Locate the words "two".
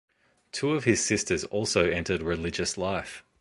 0.51-0.71